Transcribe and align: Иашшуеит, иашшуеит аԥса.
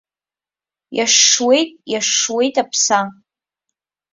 Иашшуеит, 0.97 1.69
иашшуеит 1.91 2.55
аԥса. 2.63 2.99